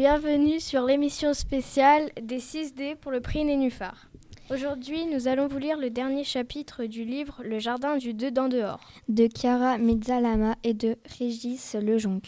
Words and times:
Bienvenue 0.00 0.60
sur 0.60 0.86
l'émission 0.86 1.34
spéciale 1.34 2.10
des 2.22 2.38
6D 2.38 2.96
pour 2.96 3.12
le 3.12 3.20
prix 3.20 3.44
Nénuphar. 3.44 4.08
Aujourd'hui, 4.50 5.04
nous 5.04 5.28
allons 5.28 5.46
vous 5.46 5.58
lire 5.58 5.76
le 5.76 5.90
dernier 5.90 6.24
chapitre 6.24 6.86
du 6.86 7.04
livre 7.04 7.42
Le 7.44 7.58
jardin 7.58 7.98
du 7.98 8.14
dedans 8.14 8.48
dehors 8.48 8.80
de 9.10 9.28
Chiara 9.28 9.76
Mezzalama 9.76 10.56
et 10.64 10.72
de 10.72 10.96
Régis 11.18 11.74
Lejonc. 11.74 12.22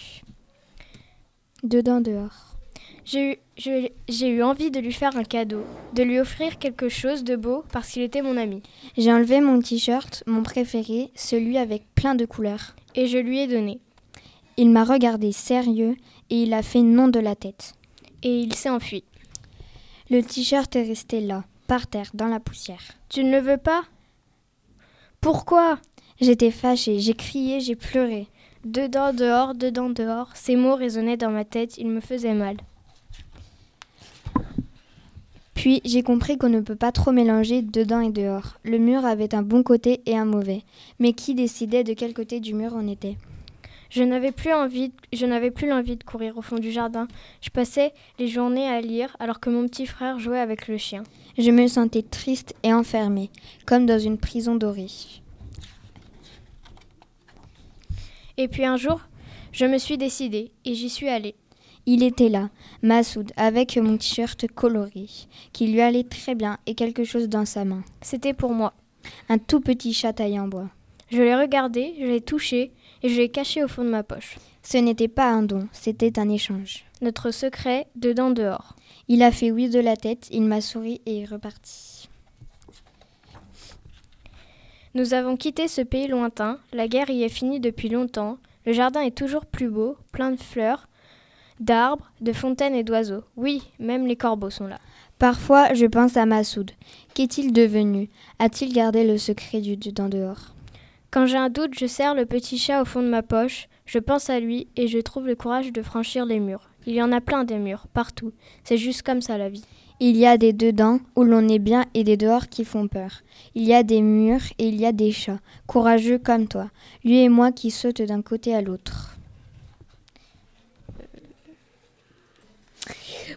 Dedans 1.63 2.03
dehors. 2.03 2.59
J'ai 3.07 3.41
eu, 3.57 3.89
j'ai 4.07 4.29
eu 4.29 4.43
envie 4.43 4.71
de 4.71 4.79
lui 4.79 4.93
faire 4.93 5.17
un 5.17 5.25
cadeau, 5.25 5.65
de 5.95 6.03
lui 6.03 6.21
offrir 6.21 6.59
quelque 6.59 6.91
chose 6.91 7.25
de 7.25 7.37
beau 7.37 7.65
parce 7.73 7.89
qu'il 7.89 8.03
était 8.03 8.21
mon 8.21 8.37
ami. 8.37 8.63
J'ai 8.99 9.15
enlevé 9.15 9.41
mon 9.41 9.59
t-shirt, 9.61 10.25
mon 10.27 10.43
préféré, 10.43 11.11
celui 11.15 11.57
avec 11.57 11.87
plein 11.95 12.17
de 12.17 12.27
couleurs. 12.27 12.77
Et 12.95 13.07
je 13.07 13.17
lui 13.17 13.39
ai 13.39 13.47
donné. 13.47 13.81
Il 14.63 14.71
m'a 14.71 14.85
regardé 14.85 15.33
sérieux 15.33 15.97
et 16.31 16.45
il 16.45 16.55
a 16.55 16.63
fait 16.63 16.83
non 16.83 17.09
de 17.09 17.19
la 17.19 17.35
tête. 17.35 17.75
Et 18.23 18.39
il 18.39 18.55
s'est 18.55 18.71
enfui. 18.71 19.03
Le 20.09 20.23
t-shirt 20.23 20.77
est 20.77 20.85
resté 20.85 21.21
là, 21.21 21.43
par 21.67 21.89
terre, 21.89 22.13
dans 22.15 22.29
la 22.29 22.39
poussière. 22.39 22.93
Tu 23.09 23.25
ne 23.25 23.33
le 23.33 23.39
veux 23.41 23.57
pas? 23.57 23.83
Pourquoi? 25.21 25.81
J'étais 26.21 26.53
fâchée, 26.53 27.01
j'ai 27.01 27.15
crié, 27.15 27.59
j'ai 27.59 27.75
pleuré. 27.75 28.29
Dedans, 28.65 29.13
dehors, 29.13 29.57
dedans, 29.57 29.91
dehors, 29.91 30.31
ces 30.35 30.55
mots 30.55 30.77
résonnaient 30.77 31.17
dans 31.17 31.33
ma 31.33 31.45
tête, 31.45 31.77
ils 31.77 31.89
me 31.89 31.99
faisaient 31.99 32.33
mal. 32.33 32.57
Puis 35.55 35.81
j'ai 35.85 36.05
compris 36.05 36.39
qu'on 36.39 36.51
ne 36.51 36.61
peut 36.61 36.77
pas 36.77 36.93
trop 36.93 37.11
mélanger 37.11 37.63
dedans 37.63 38.01
et 38.01 38.13
dehors. 38.13 38.61
Le 38.63 38.79
mur 38.79 39.05
avait 39.05 39.35
un 39.35 39.43
bon 39.43 39.65
côté 39.65 40.03
et 40.07 40.17
un 40.17 40.25
mauvais. 40.25 40.63
Mais 41.01 41.15
qui 41.15 41.35
décidait 41.35 41.83
de 41.83 41.95
quel 41.95 42.15
côté 42.15 42.39
du 42.39 42.55
mur 42.55 42.75
on 42.77 42.87
était? 42.87 43.17
Je 43.93 44.03
n'avais 44.03 44.33
plus 44.33 44.55
envie, 44.55 44.91
je 45.13 45.27
n'avais 45.27 45.51
plus 45.51 45.69
l'envie 45.69 45.97
de 45.97 46.03
courir 46.03 46.39
au 46.39 46.43
fond 46.43 46.57
du 46.57 46.73
jardin. 46.73 47.07
Je 47.43 47.51
passais 47.51 47.93
les 48.19 48.27
journées 48.27 48.67
à 48.67 48.81
lire 48.81 49.15
alors 49.21 49.39
que 49.39 49.51
mon 49.51 49.69
petit 49.69 49.85
frère 49.85 50.19
jouait 50.19 50.41
avec 50.41 50.67
le 50.67 50.79
chien. 50.79 51.03
Je 51.37 51.51
me 51.51 51.67
sentais 51.67 52.01
triste 52.01 52.55
et 52.63 52.73
enfermée, 52.73 53.29
comme 53.67 53.85
dans 53.85 53.99
une 53.99 54.17
prison 54.17 54.55
dorée. 54.55 54.87
Et 58.39 58.49
puis 58.49 58.65
un 58.65 58.79
jour, 58.79 59.03
je 59.53 59.67
me 59.67 59.77
suis 59.77 59.99
décidée 59.99 60.53
et 60.65 60.75
j'y 60.75 60.89
suis 60.89 61.11
allée. 61.11 61.35
Il 61.85 62.03
était 62.03 62.31
là, 62.31 62.49
Massoud, 62.81 63.31
avec 63.37 63.77
mon 63.77 63.99
t-shirt 63.99 64.47
coloré, 64.55 65.05
qui 65.53 65.67
lui 65.67 65.83
allait 65.83 66.05
très 66.05 66.35
bien 66.35 66.57
et 66.65 66.75
quelque 66.75 67.05
chose 67.05 67.29
dans 67.29 67.45
sa 67.45 67.67
main. 67.67 67.85
C'était 68.01 68.33
pour 68.33 68.55
moi. 68.55 68.73
Un 69.29 69.37
tout 69.37 69.61
petit 69.61 69.93
chat 69.93 70.15
taillé 70.15 70.41
en 70.41 70.49
bois. 70.49 70.71
Je 71.11 71.21
l'ai 71.21 71.37
regardé, 71.37 71.93
je 72.01 72.07
l'ai 72.07 72.23
touché 72.23 72.73
et 73.03 73.09
je 73.09 73.21
l'ai 73.21 73.29
caché 73.29 73.63
au 73.63 73.69
fond 73.69 73.85
de 73.85 73.91
ma 73.91 74.03
poche. 74.03 74.37
Ce 74.63 74.77
n'était 74.77 75.09
pas 75.09 75.31
un 75.31 75.43
don, 75.43 75.69
c'était 75.73 76.19
un 76.19 76.29
échange. 76.29 76.85
Notre 77.01 77.31
secret, 77.31 77.87
dedans 77.97 78.31
dehors. 78.31 78.77
Il 79.09 79.23
a 79.23 79.33
fait 79.33 79.51
oui 79.51 79.69
de 79.69 79.81
la 79.81 79.97
tête, 79.97 80.29
il 80.31 80.43
m'a 80.43 80.61
souri 80.61 81.01
et 81.07 81.21
est 81.21 81.25
reparti. 81.25 82.09
Nous 84.95 85.15
avons 85.15 85.37
quitté 85.37 85.69
ce 85.69 85.81
pays 85.81 86.07
lointain, 86.07 86.59
la 86.73 86.87
guerre 86.87 87.11
y 87.11 87.23
est 87.23 87.29
finie 87.29 87.61
depuis 87.61 87.89
longtemps, 87.89 88.39
le 88.67 88.73
jardin 88.73 89.01
est 89.01 89.17
toujours 89.17 89.47
plus 89.47 89.69
beau, 89.69 89.97
plein 90.13 90.31
de 90.31 90.41
fleurs, 90.41 90.87
d'arbres, 91.61 92.13
de 92.21 92.33
fontaines 92.33 92.75
et 92.75 92.85
d'oiseaux. 92.85 93.25
Oui, 93.37 93.63
même 93.79 94.07
les 94.07 94.17
corbeaux 94.17 94.51
sont 94.51 94.67
là. 94.67 94.79
Parfois, 95.19 95.73
je 95.75 95.87
pense 95.87 96.17
à 96.17 96.27
Massoud. 96.27 96.73
Qu'est-il 97.15 97.53
devenu? 97.53 98.11
A-t-il 98.39 98.73
gardé 98.73 99.05
le 99.05 99.19
secret 99.19 99.61
du 99.61 99.77
dedans 99.77 100.09
dehors? 100.09 100.55
Quand 101.13 101.27
j'ai 101.27 101.37
un 101.37 101.51
doute, 101.51 101.79
je 101.79 101.85
serre 101.85 102.15
le 102.15 102.25
petit 102.25 102.57
chat 102.57 102.81
au 102.81 102.87
fond 102.87 103.03
de 103.03 103.09
ma 103.09 103.23
poche, 103.23 103.69
je 103.85 103.99
pense 103.99 104.31
à 104.31 104.41
lui 104.41 104.69
et 104.77 104.89
je 104.89 104.99
trouve 104.99 105.27
le 105.27 105.35
courage 105.35 105.71
de 105.71 105.83
franchir 105.83 106.25
les 106.25 106.41
murs. 106.41 106.71
Il 106.87 106.95
y 106.95 107.03
en 107.03 107.13
a 107.13 107.21
plein 107.21 107.45
des 107.45 107.59
murs, 107.59 107.87
partout. 107.93 108.33
C'est 108.65 108.79
juste 108.79 109.03
comme 109.03 109.21
ça 109.21 109.37
la 109.37 109.51
vie. 109.51 109.67
Il 110.01 110.17
y 110.17 110.25
a 110.25 110.39
des 110.39 110.55
dedans 110.55 111.01
où 111.15 111.23
l'on 111.23 111.47
est 111.51 111.59
bien 111.59 111.85
et 111.93 112.03
des 112.03 112.17
dehors 112.17 112.49
qui 112.49 112.65
font 112.65 112.89
peur. 112.89 113.21
Il 113.55 113.65
y 113.65 113.75
a 113.75 113.83
des 113.83 114.01
murs 114.01 114.41
et 114.59 114.69
il 114.69 114.81
y 114.81 114.87
a 114.87 114.93
des 114.93 115.13
chats, 115.13 115.39
courageux 115.67 116.19
comme 116.19 116.49
toi, 116.49 116.71
lui 117.05 117.19
et 117.19 117.29
moi 117.29 117.53
qui 117.53 117.71
sautent 117.71 118.01
d'un 118.01 118.23
côté 118.23 118.55
à 118.55 118.63
l'autre. 118.63 119.15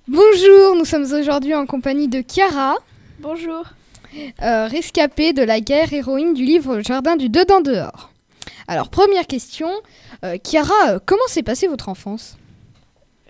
Bonjour, 0.07 0.77
nous 0.77 0.85
sommes 0.85 1.11
aujourd'hui 1.13 1.53
en 1.53 1.65
compagnie 1.65 2.07
de 2.07 2.23
Chiara, 2.25 2.77
Bonjour. 3.19 3.65
Euh, 4.41 4.67
rescapée 4.67 5.33
de 5.33 5.43
la 5.43 5.59
guerre, 5.59 5.93
héroïne 5.93 6.33
du 6.33 6.43
livre 6.43 6.81
Jardin 6.81 7.15
du 7.15 7.29
Dedans 7.29 7.61
Dehors. 7.61 8.11
Alors, 8.67 8.89
première 8.89 9.27
question, 9.27 9.69
euh, 10.23 10.37
Chiara, 10.43 10.73
euh, 10.89 10.99
comment 11.05 11.27
s'est 11.27 11.43
passée 11.43 11.67
votre 11.67 11.89
enfance? 11.89 12.37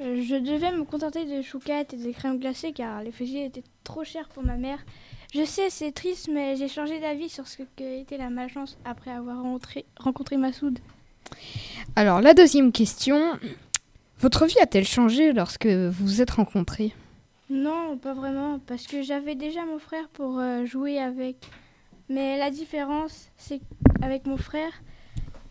Euh, 0.01 0.22
Je 0.22 0.35
devais 0.35 0.72
me 0.72 0.84
contenter 0.84 1.25
de 1.25 1.41
chouquettes 1.41 1.94
et 1.94 1.97
des 1.97 2.13
crèmes 2.13 2.40
glacées 2.40 2.72
car 2.72 3.01
les 3.03 3.12
fusils 3.12 3.44
étaient 3.44 3.63
trop 3.84 4.03
chers 4.03 4.29
pour 4.29 4.44
ma 4.44 4.56
mère. 4.56 4.79
Je 5.34 5.44
sais, 5.44 5.69
c'est 5.69 5.91
triste, 5.91 6.29
mais 6.31 6.56
j'ai 6.56 6.69
changé 6.69 7.00
d'avis 7.00 7.29
sur 7.29 7.47
ce 7.47 7.63
qu'était 7.75 8.17
la 8.17 8.29
malchance 8.29 8.78
après 8.85 9.12
avoir 9.12 9.41
rencontré, 9.41 9.85
rencontré 9.97 10.38
Massoud. 10.38 10.79
Alors, 11.97 12.22
la 12.22 12.34
deuxième 12.34 12.72
question, 12.72 13.19
votre 14.19 14.46
vie 14.46 14.59
a-t-elle 14.62 14.88
changé 14.88 15.34
lorsque 15.34 15.66
vous 15.66 16.06
vous 16.06 16.22
êtes 16.22 16.31
rencontrés? 16.31 16.94
Non, 17.50 17.97
pas 17.97 18.13
vraiment, 18.13 18.59
parce 18.59 18.88
que 18.88 19.01
j'avais 19.01 19.35
déjà 19.35 19.66
mon 19.66 19.79
frère 19.79 20.07
pour 20.09 20.39
euh, 20.39 20.66
jouer 20.66 21.00
avec. 21.00 21.38
Mais 22.09 22.38
la 22.38 22.50
différence, 22.50 23.29
c'est 23.38 23.61
avec 24.01 24.25
mon 24.25 24.38
frère, 24.38 24.72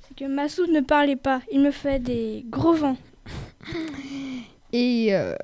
c'est 0.06 0.16
que 0.16 0.25
Massoud 0.25 0.71
ne 0.71 0.81
parlait 0.81 1.16
pas. 1.16 1.41
Il 1.50 1.60
me 1.60 1.71
fait 1.71 1.99
des 1.99 2.44
gros 2.49 2.75
vents. 2.75 2.97
Et 4.72 5.15
euh, 5.15 5.34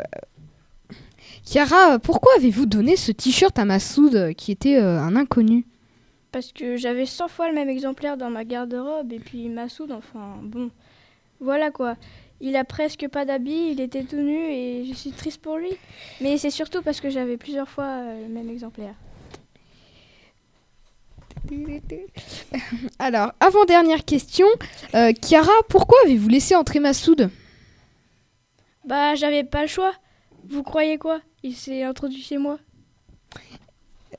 Chiara, 1.44 1.98
pourquoi 1.98 2.32
avez-vous 2.36 2.66
donné 2.66 2.96
ce 2.96 3.12
t-shirt 3.12 3.58
à 3.58 3.64
Massoud 3.64 4.14
euh, 4.14 4.32
qui 4.32 4.52
était 4.52 4.76
euh, 4.76 5.00
un 5.00 5.16
inconnu? 5.16 5.66
Parce 6.32 6.52
que 6.52 6.76
j'avais 6.76 7.06
100 7.06 7.28
fois 7.28 7.48
le 7.48 7.54
même 7.54 7.68
exemplaire 7.68 8.16
dans 8.16 8.30
ma 8.30 8.44
garde-robe. 8.44 9.12
Et 9.12 9.18
puis 9.18 9.48
Massoud, 9.48 9.90
enfin, 9.90 10.38
bon. 10.42 10.70
Voilà 11.40 11.70
quoi. 11.70 11.96
Il 12.40 12.56
a 12.56 12.64
presque 12.64 13.06
pas 13.08 13.24
d'habits, 13.24 13.70
il 13.72 13.80
était 13.80 14.04
tout 14.04 14.16
nu 14.16 14.50
et 14.50 14.84
je 14.86 14.94
suis 14.94 15.10
triste 15.10 15.42
pour 15.42 15.58
lui. 15.58 15.76
Mais 16.20 16.38
c'est 16.38 16.50
surtout 16.50 16.80
parce 16.82 17.00
que 17.00 17.10
j'avais 17.10 17.36
plusieurs 17.36 17.68
fois 17.68 17.84
euh, 17.84 18.22
le 18.26 18.32
même 18.32 18.48
exemplaire. 18.48 18.94
Alors, 22.98 23.32
avant-dernière 23.40 24.04
question, 24.04 24.46
euh, 24.94 25.12
Chiara, 25.22 25.52
pourquoi 25.68 25.98
avez-vous 26.04 26.28
laissé 26.28 26.54
entrer 26.54 26.80
Massoud? 26.80 27.30
Bah, 28.84 29.14
j'avais 29.14 29.44
pas 29.44 29.62
le 29.62 29.68
choix. 29.68 29.92
Vous 30.48 30.62
croyez 30.62 30.98
quoi? 30.98 31.20
Il 31.42 31.54
s'est 31.54 31.82
introduit 31.82 32.22
chez 32.22 32.38
moi. 32.38 32.58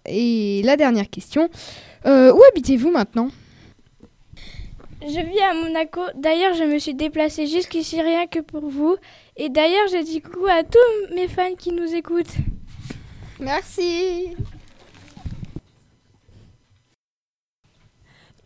Et 0.05 0.61
la 0.63 0.77
dernière 0.77 1.09
question, 1.09 1.49
euh, 2.05 2.33
où 2.33 2.41
habitez-vous 2.51 2.91
maintenant? 2.91 3.29
Je 5.01 5.19
vis 5.19 5.39
à 5.39 5.53
Monaco. 5.53 6.01
D'ailleurs, 6.15 6.53
je 6.53 6.63
me 6.63 6.77
suis 6.77 6.93
déplacée 6.93 7.47
jusqu'ici 7.47 8.01
rien 8.01 8.27
que 8.27 8.39
pour 8.39 8.69
vous. 8.69 8.97
Et 9.35 9.49
d'ailleurs, 9.49 9.87
je 9.91 10.03
dis 10.03 10.21
coucou 10.21 10.45
à 10.45 10.63
tous 10.63 11.15
mes 11.15 11.27
fans 11.27 11.55
qui 11.57 11.71
nous 11.71 11.95
écoutent. 11.95 12.35
Merci 13.39 14.35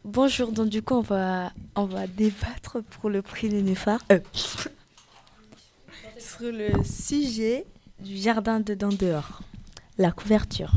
Bonjour, 0.06 0.52
donc 0.52 0.70
du 0.70 0.84
coup 0.84 0.94
on 0.94 1.02
va, 1.02 1.52
on 1.76 1.86
va 1.86 2.06
débattre 2.06 2.84
pour 2.84 3.10
le 3.10 3.24
prix 3.24 3.50
Nénuphar 3.50 4.00
euh, 4.12 4.20
sur 6.20 6.52
le 6.52 6.84
sujet 6.84 7.66
du 8.00 8.16
jardin 8.16 8.60
dedans 8.60 8.90
dehors, 8.90 9.42
la 9.98 10.12
couverture. 10.12 10.74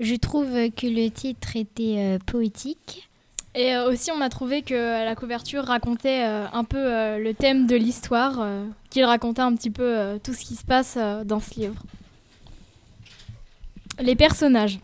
Je 0.00 0.14
trouve 0.14 0.70
que 0.70 0.86
le 0.86 1.10
titre 1.10 1.56
était 1.56 1.96
euh, 1.98 2.18
poétique. 2.24 3.07
Et 3.54 3.74
euh, 3.74 3.90
aussi, 3.90 4.10
on 4.12 4.20
a 4.20 4.28
trouvé 4.28 4.62
que 4.62 4.74
euh, 4.74 5.04
la 5.04 5.14
couverture 5.14 5.64
racontait 5.64 6.22
euh, 6.24 6.46
un 6.52 6.64
peu 6.64 6.78
euh, 6.78 7.18
le 7.18 7.34
thème 7.34 7.66
de 7.66 7.74
l'histoire, 7.76 8.40
euh, 8.40 8.64
qu'il 8.90 9.04
racontait 9.04 9.42
un 9.42 9.54
petit 9.54 9.70
peu 9.70 9.82
euh, 9.98 10.18
tout 10.22 10.32
ce 10.32 10.44
qui 10.44 10.54
se 10.54 10.64
passe 10.64 10.94
euh, 10.96 11.24
dans 11.24 11.40
ce 11.40 11.58
livre. 11.58 11.82
Les 13.98 14.14
personnages. 14.14 14.78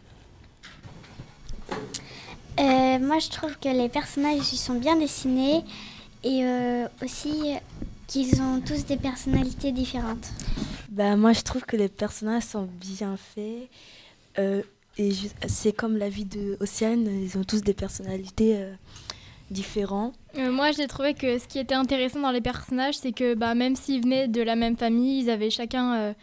Euh, 2.59 2.99
moi, 2.99 3.19
je 3.21 3.29
trouve 3.31 3.57
que 3.59 3.69
les 3.69 3.89
personnages 3.89 4.53
ils 4.53 4.57
sont 4.59 4.75
bien 4.75 4.97
dessinés 4.97 5.63
et 6.25 6.45
euh, 6.45 6.87
aussi 7.03 7.55
qu'ils 8.07 8.41
ont 8.43 8.61
tous 8.61 8.87
des 8.87 8.97
personnalités 8.97 9.73
différentes. 9.73 10.29
Bah, 10.91 11.17
moi 11.17 11.33
je 11.33 11.41
trouve 11.43 11.65
que 11.65 11.77
les 11.77 11.89
personnages 11.89 12.45
sont 12.45 12.69
bien 12.81 13.17
faits. 13.17 13.69
euh, 14.39 14.63
et 14.96 15.12
c'est 15.49 15.73
comme 15.73 15.96
la 15.96 16.08
vie 16.08 16.25
de 16.25 16.56
Océane, 16.61 17.06
ils 17.23 17.37
ont 17.37 17.44
tous 17.44 17.62
des 17.62 17.75
personnalités 17.75 18.56
euh, 18.56 18.73
différentes. 19.50 20.14
Euh, 20.38 20.52
moi, 20.52 20.70
j'ai 20.70 20.87
trouvé 20.87 21.14
que 21.14 21.38
ce 21.38 21.49
qui 21.49 21.58
était 21.58 21.75
intéressant 21.75 22.20
dans 22.20 22.31
les 22.31 22.41
personnages, 22.41 22.94
c'est 22.94 23.12
que 23.12 23.35
bah, 23.35 23.55
même 23.55 23.75
s'ils 23.75 24.02
venaient 24.02 24.29
de 24.29 24.41
la 24.41 24.55
même 24.55 24.76
famille, 24.76 25.23
ils 25.23 25.31
avaient 25.31 25.50
chacun 25.50 25.94
euh, 25.94 26.14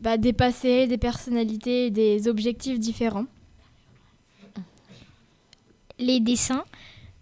bah, 0.00 0.16
des 0.16 0.32
passés, 0.32 0.86
des 0.88 0.98
personnalités 0.98 1.90
des 1.90 2.26
objectifs 2.26 2.78
différents. 2.80 3.26
Les 5.98 6.18
dessins. 6.18 6.64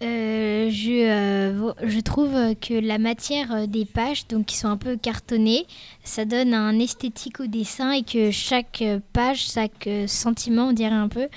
Euh, 0.02 0.70
je, 0.70 1.08
euh, 1.08 1.73
je 1.82 2.00
trouve 2.00 2.55
que 2.55 2.73
la 2.73 2.97
matière 2.97 3.52
euh, 3.52 3.67
des 3.67 3.85
pages, 3.85 4.26
donc 4.29 4.47
qui 4.47 4.56
sont 4.56 4.69
un 4.69 4.79
peu 4.79 4.97
cartonnées, 4.97 5.67
ça 6.05 6.25
donne 6.25 6.55
un 6.55 6.79
esthétique 6.79 7.41
au 7.41 7.47
dessin 7.47 7.93
et 7.93 8.02
que 8.02 8.31
chaque 8.31 8.82
page, 9.12 9.50
chaque 9.52 9.88
sentiment, 10.06 10.69
on 10.69 10.73
dirait 10.73 10.94
un 10.94 11.08
peu, 11.08 11.29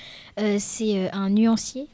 c'est 0.58 1.10
un 1.12 1.28
nuancier. 1.28 1.88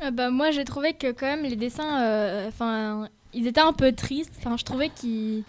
Ah 0.00 0.12
bah, 0.12 0.30
moi, 0.30 0.52
j'ai 0.52 0.64
trouvé 0.64 0.92
que 0.92 1.10
quand 1.10 1.26
même 1.26 1.42
les 1.42 1.56
dessins, 1.56 2.46
enfin, 2.46 3.08
ils 3.32 3.46
étaient 3.48 3.60
un 3.60 3.72
peu 3.72 3.90
tristes. 3.92 4.34
Enfin, 4.38 4.56
je 4.56 4.64
trouvais 4.64 4.90
qu'ils, 4.90 5.42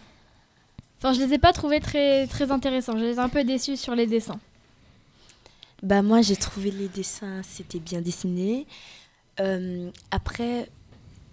enfin, 0.97 1.13
je 1.13 1.19
les 1.19 1.33
ai 1.33 1.37
pas 1.37 1.53
trouvés 1.53 1.79
très 1.79 2.25
très 2.25 2.51
intéressants. 2.51 2.97
Je 2.97 3.03
les 3.03 3.15
ai 3.15 3.19
un 3.19 3.29
peu 3.29 3.43
déçus 3.43 3.77
sur 3.77 3.93
les 3.93 4.07
dessins. 4.07 4.39
Bah 5.83 6.01
moi, 6.01 6.21
j'ai 6.21 6.35
trouvé 6.35 6.71
les 6.71 6.87
dessins, 6.87 7.41
c'était 7.43 7.79
bien 7.79 8.01
dessiné. 8.01 8.65
Euh, 9.39 9.91
après, 10.11 10.69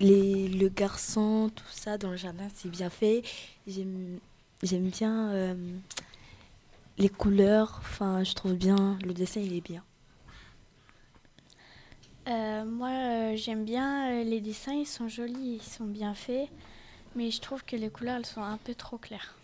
les, 0.00 0.48
le 0.48 0.68
garçon, 0.68 1.50
tout 1.54 1.64
ça 1.70 1.98
dans 1.98 2.10
le 2.10 2.16
jardin, 2.16 2.48
c'est 2.54 2.70
bien 2.70 2.90
fait. 2.90 3.22
J'aime 3.66 4.20
bien 4.62 5.30
euh, 5.32 5.54
les 6.98 7.08
couleurs. 7.08 7.80
Enfin, 7.80 8.22
je 8.24 8.34
trouve 8.34 8.54
bien, 8.54 8.98
le 9.04 9.12
dessin, 9.14 9.40
il 9.40 9.54
est 9.54 9.60
bien. 9.60 9.82
Euh, 12.26 12.64
moi, 12.64 13.34
j'aime 13.36 13.64
bien 13.64 14.22
les 14.24 14.40
dessins, 14.40 14.72
ils 14.72 14.86
sont 14.86 15.08
jolis, 15.08 15.60
ils 15.60 15.62
sont 15.62 15.84
bien 15.84 16.14
faits. 16.14 16.48
Mais 17.16 17.30
je 17.30 17.40
trouve 17.40 17.64
que 17.64 17.76
les 17.76 17.90
couleurs, 17.90 18.16
elles 18.16 18.26
sont 18.26 18.42
un 18.42 18.56
peu 18.56 18.74
trop 18.74 18.98
claires. 18.98 19.36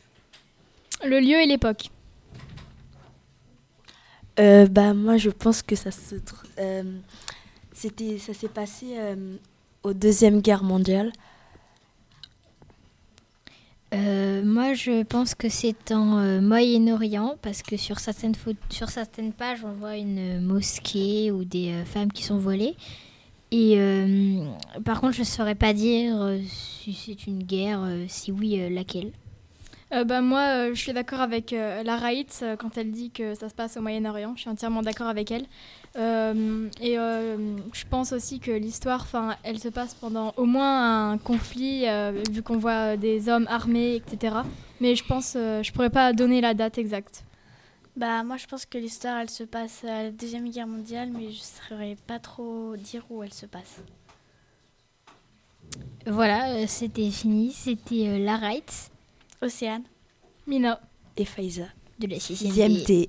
Le 1.05 1.21
lieu 1.21 1.41
et 1.41 1.47
l'époque 1.47 1.91
bah, 4.37 4.93
Moi, 4.95 5.19
je 5.19 5.31
pense 5.31 5.63
que 5.63 5.77
ça 5.77 5.91
se 5.91 6.17
c'était, 7.81 8.19
ça 8.19 8.35
s'est 8.35 8.49
passé 8.49 8.97
euh, 8.99 9.37
au 9.82 9.94
Deuxième 9.94 10.43
Guerre 10.43 10.62
mondiale. 10.62 11.12
Euh, 13.94 14.44
moi, 14.44 14.75
je 14.75 15.03
pense 15.03 15.35
que 15.35 15.49
c'est 15.49 15.91
en 15.91 16.19
euh, 16.19 16.41
Moyen-Orient 16.43 17.37
parce 17.41 17.62
que 17.62 17.79
sur 17.79 17.99
certaines, 17.99 18.35
sur 18.69 18.91
certaines 18.91 19.32
pages, 19.32 19.65
on 19.65 19.73
voit 19.73 19.97
une 19.97 20.41
mosquée 20.43 21.31
ou 21.31 21.44
des 21.44 21.73
femmes 21.87 22.12
qui 22.12 22.23
sont 22.23 22.37
voilées. 22.37 22.77
Et 23.50 23.77
par 24.85 25.00
contre, 25.00 25.15
je 25.15 25.21
ne 25.21 25.25
saurais 25.25 25.56
pas 25.56 25.73
dire 25.73 26.38
si 26.47 26.93
c'est 26.93 27.27
une 27.27 27.43
guerre, 27.43 27.81
si 28.06 28.31
oui, 28.31 28.62
laquelle. 28.71 29.11
Bah, 29.91 30.21
moi, 30.21 30.73
je 30.73 30.81
suis 30.81 30.93
d'accord 30.93 31.21
avec 31.21 31.51
la 31.51 31.97
Raït 31.97 32.45
quand 32.59 32.77
elle 32.79 32.93
dit 32.93 33.11
que 33.11 33.35
ça 33.35 33.49
se 33.49 33.55
passe 33.55 33.77
au 33.77 33.81
Moyen-Orient. 33.81 34.35
Je 34.37 34.43
suis 34.43 34.51
entièrement 34.51 34.83
d'accord 34.83 35.09
avec 35.09 35.31
elle. 35.31 35.47
Euh, 35.97 36.69
et 36.81 36.99
euh, 36.99 37.57
je 37.73 37.85
pense 37.89 38.13
aussi 38.13 38.39
que 38.39 38.53
l'histoire, 38.53 39.03
enfin, 39.03 39.37
elle 39.43 39.59
se 39.59 39.69
passe 39.69 39.95
pendant 39.95 40.33
au 40.37 40.45
moins 40.45 41.11
un 41.11 41.19
conflit, 41.19 41.89
euh, 41.89 42.23
vu 42.31 42.43
qu'on 42.43 42.59
voit 42.59 42.97
des 42.97 43.29
hommes 43.29 43.47
armés, 43.49 43.97
etc. 43.97 44.37
Mais 44.81 44.95
je 44.95 45.05
pense, 45.05 45.33
je 45.35 45.73
pourrais 45.73 45.91
pas 45.91 46.13
donner 46.13 46.41
la 46.41 46.55
date 46.55 46.79
exacte. 46.79 47.25
Bah 47.97 48.23
moi 48.23 48.37
je 48.37 48.47
pense 48.47 48.65
que 48.67 48.79
l'histoire 48.79 49.19
elle 49.19 49.29
se 49.29 49.43
passe 49.43 49.85
à 49.85 50.05
la 50.05 50.11
deuxième 50.11 50.49
guerre 50.49 50.69
mondiale, 50.69 51.11
mais 51.13 51.33
je 51.33 51.41
saurais 51.41 51.97
pas 52.07 52.21
trop 52.21 52.77
dire 52.77 53.05
où 53.11 53.23
elle 53.23 53.35
se 53.35 53.47
passe. 53.47 53.83
Voilà, 56.07 56.67
c'était 56.69 57.11
fini. 57.11 57.51
C'était 57.51 58.19
la 58.19 58.37
Wright, 58.39 58.91
Océane, 59.43 59.85
Mina 60.47 60.83
et 61.17 61.25
Faiza 61.25 61.65
de 61.99 62.07
la 62.07 62.21
sixième 62.21 62.77
T. 62.83 63.09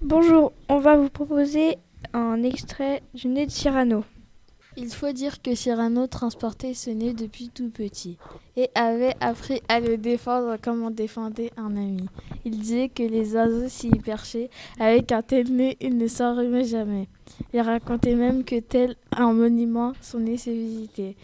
Bonjour, 0.00 0.52
on 0.68 0.80
va 0.80 0.96
vous 0.96 1.08
proposer 1.08 1.78
un 2.12 2.42
extrait 2.42 3.04
du 3.14 3.28
nez 3.28 3.46
de 3.46 3.52
Cyrano. 3.52 4.04
Il 4.78 4.88
faut 4.88 5.12
dire 5.12 5.42
que 5.42 5.54
Cyrano 5.54 6.06
transportait 6.06 6.72
ce 6.72 6.88
nez 6.88 7.12
depuis 7.12 7.50
tout 7.50 7.68
petit 7.68 8.16
et 8.56 8.70
avait 8.74 9.14
appris 9.20 9.60
à 9.68 9.80
le 9.80 9.98
défendre 9.98 10.56
comme 10.62 10.82
on 10.82 10.90
défendait 10.90 11.50
un 11.58 11.76
ami. 11.76 12.06
Il 12.46 12.58
disait 12.58 12.88
que 12.88 13.02
les 13.02 13.34
oiseaux 13.34 13.68
s'y 13.68 13.90
perchaient 13.90 14.48
avec 14.80 15.12
un 15.12 15.20
tel 15.20 15.54
nez, 15.54 15.76
il 15.80 15.98
ne 15.98 16.06
s'en 16.06 16.34
jamais. 16.64 17.08
Il 17.52 17.60
racontait 17.60 18.14
même 18.14 18.44
que 18.44 18.60
tel 18.60 18.96
un 19.10 19.34
monument 19.34 19.92
son 20.00 20.20
nez 20.20 20.38
se 20.38 20.50
visitait, 20.50 21.16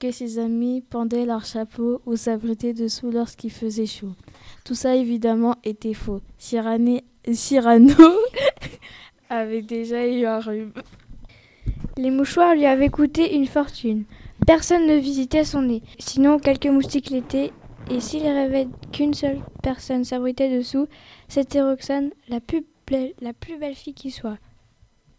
que 0.00 0.10
ses 0.10 0.40
amis 0.40 0.80
pendaient 0.80 1.26
leurs 1.26 1.44
chapeaux 1.44 2.00
ou 2.06 2.16
s'abritaient 2.16 2.74
dessous 2.74 3.12
lorsqu'il 3.12 3.52
faisait 3.52 3.86
chaud. 3.86 4.14
Tout 4.64 4.74
ça 4.74 4.96
évidemment 4.96 5.54
était 5.62 5.94
faux. 5.94 6.22
Cyrano 6.38 7.24
avait 9.30 9.62
déjà 9.62 10.06
eu 10.06 10.24
un 10.24 10.40
rhume. 10.40 10.72
Les 11.98 12.10
mouchoirs 12.10 12.54
lui 12.54 12.66
avaient 12.66 12.90
coûté 12.90 13.36
une 13.36 13.46
fortune. 13.46 14.04
Personne 14.46 14.86
ne 14.86 14.96
visitait 14.96 15.44
son 15.44 15.62
nez, 15.62 15.82
sinon 15.98 16.38
quelques 16.38 16.66
moustiques 16.66 17.08
l'étaient, 17.08 17.52
et 17.90 18.00
s'il 18.00 18.22
rêvait 18.24 18.68
qu'une 18.92 19.14
seule 19.14 19.40
personne 19.62 20.04
s'abritait 20.04 20.54
dessous, 20.54 20.88
c'était 21.26 21.62
Roxane, 21.62 22.10
la 22.28 22.40
plus, 22.40 22.66
la 23.22 23.32
plus 23.32 23.56
belle 23.56 23.74
fille 23.74 23.94
qui 23.94 24.10
soit. 24.10 24.36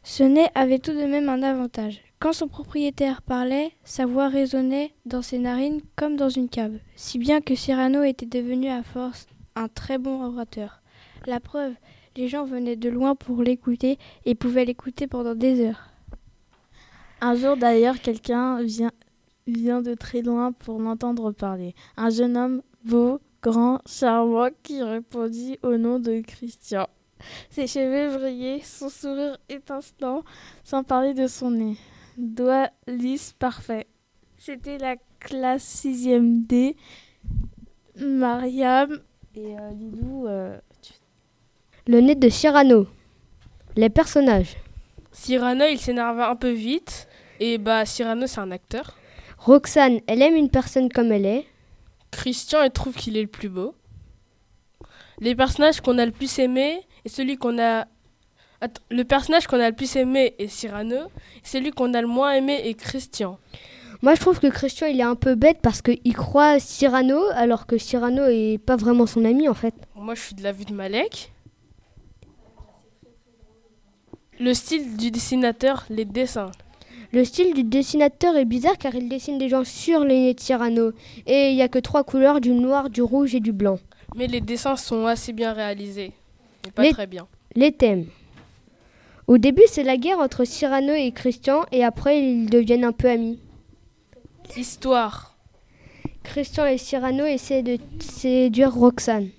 Ce 0.03 0.21
nez 0.21 0.50
avait 0.53 0.77
tout 0.77 0.91
de 0.91 1.06
même 1.06 1.29
un 1.29 1.41
avantage. 1.41 2.01
Quand 2.19 2.31
son 2.31 2.47
propriétaire 2.47 3.23
parlait, 3.23 3.71
sa 3.83 4.06
voix 4.06 4.27
résonnait 4.27 4.91
dans 5.07 5.23
ses 5.23 5.39
narines 5.39 5.81
comme 5.95 6.15
dans 6.15 6.30
une 6.30 6.47
cave, 6.47 6.77
si 6.95 7.18
bien 7.18 7.41
que 7.41 7.56
Cyrano 7.56 8.03
était 8.03 8.27
devenu 8.27 8.69
à 8.69 8.83
force 8.83 9.25
un 9.56 9.68
très 9.68 9.97
bon 9.97 10.23
orateur. 10.23 10.83
La 11.25 11.39
preuve, 11.39 11.73
les 12.15 12.27
gens 12.27 12.45
venaient 12.45 12.75
de 12.75 12.89
loin 12.89 13.15
pour 13.15 13.41
l'écouter 13.41 13.97
et 14.25 14.35
pouvaient 14.35 14.65
l'écouter 14.65 15.07
pendant 15.07 15.33
des 15.33 15.65
heures. 15.65 15.89
Un 17.21 17.35
jour 17.35 17.57
d'ailleurs, 17.57 17.99
quelqu'un 17.99 18.61
vient, 18.61 18.91
de 19.81 19.93
très 19.95 20.21
loin 20.21 20.51
pour 20.51 20.79
l'entendre 20.79 21.31
parler. 21.31 21.73
Un 21.95 22.09
jeune 22.09 22.37
homme 22.37 22.61
beau, 22.83 23.19
grand, 23.41 23.79
charmant 23.85 24.49
qui 24.61 24.83
répondit 24.83 25.57
au 25.63 25.77
nom 25.77 25.99
de 25.99 26.21
Christian. 26.21 26.87
Ses 27.49 27.65
cheveux 27.65 28.15
brillaient, 28.18 28.61
son 28.63 28.89
sourire 28.89 29.37
étincelant, 29.49 30.23
sans 30.63 30.83
parler 30.83 31.13
de 31.13 31.27
son 31.27 31.51
nez. 31.51 31.77
Doigt 32.18 32.69
lisse 32.87 33.33
parfait. 33.33 33.87
C'était 34.37 34.77
la 34.77 34.95
classe 35.19 35.83
6e 35.83 36.45
D. 36.45 36.75
Mariam 37.99 38.99
et 39.35 39.57
euh, 39.57 39.71
euh, 40.27 40.57
le 41.87 42.01
nez 42.01 42.15
de 42.15 42.30
Cyrano. 42.30 42.85
Les 43.75 43.89
personnages. 43.89 44.56
Cyrano, 45.18 45.66
il 45.66 45.80
s'énerve 45.80 46.21
un 46.21 46.36
peu 46.36 46.52
vite. 46.52 47.07
Et 47.40 47.57
bah, 47.57 47.86
Cyrano, 47.86 48.28
c'est 48.28 48.40
un 48.40 48.52
acteur. 48.52 48.95
Roxane, 49.40 50.00
elle 50.07 50.21
aime 50.21 50.36
une 50.36 50.50
personne 50.50 50.90
comme 50.90 51.12
elle 51.12 51.26
est. 51.26 51.47
Christian, 52.12 52.62
elle 52.62 52.71
trouve 52.71 52.95
qu'il 52.95 53.18
est 53.18 53.21
le 53.21 53.28
plus 53.28 53.50
beau. 53.50 53.76
Les 55.19 55.36
personnages 55.36 55.81
qu'on 55.81 55.97
a 55.97 56.06
le 56.06 56.12
plus 56.12 56.38
aimé 56.40 56.81
et 57.04 57.09
celui 57.09 57.38
qu'on 57.38 57.59
a. 57.59 57.86
le 58.92 59.04
personnage 59.04 59.47
qu'on 59.47 59.59
a 59.59 59.69
le 59.69 59.76
plus 59.76 59.95
aimé 59.95 60.36
est 60.38 60.47
Cyrano. 60.47 61.09
Celui 61.44 61.71
qu'on 61.71 61.94
a 61.95 62.02
le 62.02 62.07
moins 62.07 62.33
aimé 62.33 62.62
est 62.64 62.76
Christian. 62.76 63.40
Moi, 64.04 64.14
je 64.14 64.21
trouve 64.21 64.40
que 64.40 64.47
Christian, 64.47 64.86
il 64.88 65.00
est 65.00 65.04
un 65.04 65.16
peu 65.16 65.33
bête 65.33 65.59
parce 65.64 65.81
qu'il 65.81 66.16
croit 66.16 66.59
Cyrano, 66.59 67.19
alors 67.33 67.66
que 67.66 67.80
Cyrano 67.80 68.24
est 68.26 68.64
pas 68.64 68.76
vraiment 68.76 69.07
son 69.07 69.26
ami 69.26 69.50
en 69.50 69.56
fait. 69.56 69.74
Moi, 69.95 70.14
je 70.14 70.21
suis 70.21 70.36
de 70.36 70.44
la 70.44 70.52
vue 70.52 70.66
de 70.66 70.74
Malek. 70.74 71.31
Le 74.39 74.53
style 74.53 74.97
du 74.97 75.09
dessinateur, 75.09 75.85
les 75.89 76.06
dessins. 76.06 76.51
Le 77.11 77.25
style 77.25 77.53
du 77.56 77.63
dessinateur 77.63 78.35
est 78.35 78.45
bizarre 78.45 78.77
car 78.77 78.94
il 78.94 79.09
dessine 79.09 79.39
des 79.39 79.49
gens 79.49 79.63
sur 79.63 80.03
les 80.03 80.19
nez 80.19 80.33
de 80.35 80.39
Cyrano. 80.39 80.91
Et 81.25 81.49
il 81.49 81.56
n'y 81.56 81.63
a 81.63 81.67
que 81.67 81.79
trois 81.79 82.03
couleurs, 82.03 82.39
du 82.39 82.51
noir, 82.51 82.89
du 82.89 83.01
rouge 83.01 83.33
et 83.33 83.39
du 83.39 83.51
blanc. 83.51 83.79
Mais 84.15 84.27
les 84.27 84.41
dessins 84.41 84.75
sont 84.75 85.06
assez 85.07 85.33
bien 85.33 85.53
réalisés. 85.53 86.11
Mais 86.65 86.71
pas 86.71 86.91
très 86.91 87.07
bien. 87.07 87.27
Les 87.56 87.71
thèmes. 87.71 88.06
Au 89.25 89.37
début, 89.37 89.63
c'est 89.67 89.83
la 89.83 89.97
guerre 89.97 90.19
entre 90.19 90.45
Cyrano 90.45 90.94
et 90.94 91.11
Christian 91.11 91.65
et 91.71 91.83
après, 91.83 92.21
ils 92.21 92.49
deviennent 92.49 92.85
un 92.85 92.91
peu 92.91 93.09
amis. 93.09 93.39
Histoire. 94.56 95.35
Christian 96.23 96.65
et 96.65 96.77
Cyrano 96.77 97.25
essaient 97.25 97.63
de 97.63 97.77
séduire 97.99 98.73
Roxane. 98.73 99.29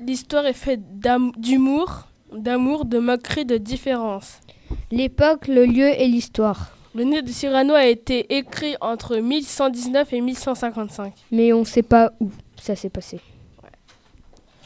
L'histoire 0.00 0.46
est 0.46 0.52
faite 0.52 0.80
d'humour, 1.36 2.08
d'amour, 2.36 2.84
de 2.84 2.98
moquerie, 2.98 3.44
de 3.44 3.56
différence. 3.56 4.40
L'époque, 4.90 5.48
le 5.48 5.64
lieu 5.64 5.88
et 5.88 6.06
l'histoire. 6.06 6.76
Le 6.94 7.04
nez 7.04 7.22
de 7.22 7.30
Cyrano 7.30 7.74
a 7.74 7.86
été 7.86 8.36
écrit 8.36 8.74
entre 8.80 9.16
1119 9.18 10.12
et 10.12 10.20
1155. 10.20 11.12
Mais 11.30 11.52
on 11.52 11.60
ne 11.60 11.64
sait 11.64 11.82
pas 11.82 12.12
où 12.20 12.30
ça 12.60 12.74
s'est 12.74 12.88
passé. 12.88 13.20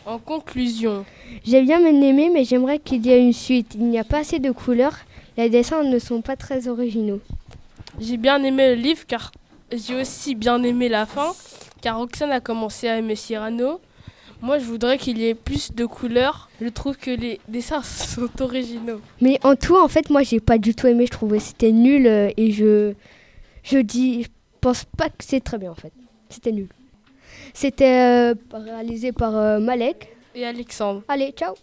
En 0.07 0.19
conclusion. 0.19 1.05
J'ai 1.45 1.63
bien 1.63 1.85
aimé, 1.85 2.31
mais 2.33 2.45
j'aimerais 2.45 2.79
qu'il 2.79 3.05
y 3.05 3.11
ait 3.11 3.21
une 3.21 3.33
suite. 3.33 3.75
Il 3.75 3.87
n'y 3.87 3.99
a 3.99 4.05
pas 4.05 4.19
assez 4.19 4.39
de 4.39 4.51
couleurs. 4.51 4.99
Les 5.37 5.51
dessins 5.51 5.83
ne 5.83 5.99
sont 5.99 6.21
pas 6.23 6.37
très 6.37 6.69
originaux. 6.69 7.21
j'ai 7.99 8.17
bien 8.17 8.43
aimé 8.45 8.75
le 8.75 8.81
livre 8.81 9.07
car 9.07 9.33
j'ai 9.73 10.01
aussi 10.01 10.35
bien 10.35 10.63
aimé 10.63 10.89
la 10.89 11.07
fin 11.07 11.33
car 11.81 11.99
Roxane 11.99 12.33
a 12.33 12.41
commencé 12.41 12.89
à 12.89 12.99
aimer 12.99 13.17
Cyrano. 13.17 13.81
Moi, 14.43 14.59
je 14.59 14.65
voudrais 14.65 14.97
qu'il 14.97 15.19
y 15.19 15.29
ait 15.29 15.35
plus 15.35 15.73
de 15.73 15.85
couleurs. 15.85 16.49
Je 16.61 16.69
trouve 16.69 16.97
que 16.97 17.11
les 17.11 17.41
dessins 17.49 17.83
sont 17.85 18.29
originaux. 18.41 19.01
Mais 19.21 19.39
en 19.43 19.55
tout, 19.55 19.77
en 19.77 19.89
fait, 19.89 20.09
moi, 20.11 20.23
j'ai 20.23 20.41
pas 20.41 20.59
du 20.59 20.75
tout 20.75 20.87
aimé. 20.87 21.07
Je 21.07 21.11
trouvais 21.11 21.39
que 21.39 21.45
c'était 21.45 21.73
nul 21.73 22.07
euh, 22.07 22.31
et 22.37 22.51
je, 22.51 22.95
je 23.63 23.79
dis, 23.79 24.23
je 24.25 24.29
pense 24.61 24.85
pas 24.85 25.09
que 25.09 25.25
c'est 25.25 25.41
très 25.41 25.59
bien 25.59 25.71
en 25.71 25.75
fait. 25.75 25.93
C'était 26.29 26.53
nul. 26.53 26.69
C'était 27.53 28.33
euh, 28.33 28.35
réalisé 28.53 29.13
par 29.13 29.37
euh, 29.37 29.59
Malek. 29.59 30.17
Et 30.35 30.47
Alexandre. 30.47 31.03
Allez, 31.09 31.33
ciao. 31.33 31.55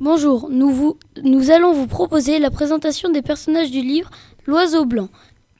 Bonjour, 0.00 0.48
nous, 0.48 0.70
vous, 0.70 0.96
nous 1.24 1.50
allons 1.50 1.74
vous 1.74 1.86
proposer 1.86 2.38
la 2.38 2.50
présentation 2.50 3.10
des 3.10 3.20
personnages 3.20 3.70
du 3.70 3.82
livre 3.82 4.10
L'oiseau 4.46 4.86
blanc, 4.86 5.10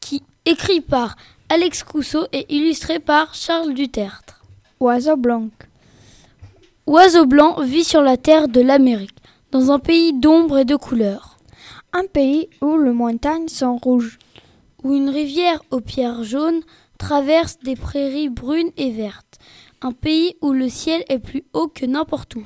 qui 0.00 0.22
écrit 0.46 0.80
par 0.80 1.16
Alex 1.50 1.82
Cousseau 1.82 2.24
et 2.32 2.46
illustré 2.48 3.00
par 3.00 3.34
Charles 3.34 3.74
Dutertre. 3.74 4.42
Oiseau 4.80 5.18
blanc. 5.18 5.50
Oiseau 6.86 7.26
blanc 7.26 7.60
vit 7.60 7.84
sur 7.84 8.00
la 8.00 8.16
terre 8.16 8.48
de 8.48 8.62
l'Amérique, 8.62 9.18
dans 9.50 9.70
un 9.70 9.78
pays 9.78 10.14
d'ombre 10.14 10.56
et 10.56 10.64
de 10.64 10.76
couleurs. 10.76 11.36
Un 11.92 12.06
pays 12.06 12.48
où 12.62 12.78
les 12.78 12.92
montagnes 12.92 13.48
sont 13.48 13.76
rouges. 13.76 14.18
Où 14.82 14.94
une 14.94 15.10
rivière 15.10 15.62
aux 15.70 15.82
pierres 15.82 16.24
jaunes 16.24 16.62
traverse 16.96 17.58
des 17.62 17.76
prairies 17.76 18.30
brunes 18.30 18.72
et 18.78 18.90
vertes. 18.90 19.38
Un 19.82 19.92
pays 19.92 20.36
où 20.40 20.52
le 20.52 20.70
ciel 20.70 21.04
est 21.10 21.18
plus 21.18 21.44
haut 21.52 21.68
que 21.68 21.84
n'importe 21.84 22.36
où 22.36 22.44